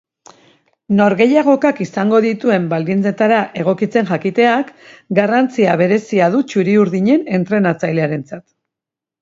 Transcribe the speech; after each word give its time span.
Norgehiagokak 0.99 1.81
izango 1.85 2.21
dituen 2.25 2.65
baldintzetara 2.71 3.41
egokitzen 3.65 4.09
jakiteak 4.13 4.73
garrantzia 5.21 5.77
berezia 5.83 6.31
du 6.37 6.45
txuri-urdinen 6.55 7.31
entrenatzailearentzat. 7.41 8.45